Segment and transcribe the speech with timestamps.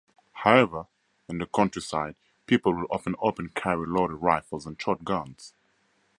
[0.31, 0.87] However,
[1.29, 2.15] in the countryside,
[2.47, 5.53] people will often open carry loaded rifles and shotguns.